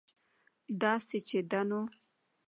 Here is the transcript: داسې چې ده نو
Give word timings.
داسې 0.81 1.17
چې 1.27 1.39
ده 1.51 1.61
نو 1.69 1.81